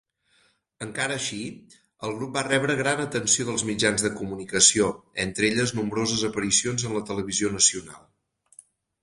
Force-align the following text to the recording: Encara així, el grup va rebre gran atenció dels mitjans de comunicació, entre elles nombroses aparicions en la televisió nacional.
Encara 0.83 1.17
així, 1.19 1.41
el 2.07 2.15
grup 2.21 2.31
va 2.37 2.43
rebre 2.47 2.77
gran 2.79 3.03
atenció 3.03 3.45
dels 3.51 3.65
mitjans 3.69 4.07
de 4.07 4.11
comunicació, 4.23 4.89
entre 5.27 5.51
elles 5.53 5.75
nombroses 5.83 6.25
aparicions 6.33 6.89
en 6.91 6.99
la 6.99 7.05
televisió 7.13 7.55
nacional. 7.61 8.03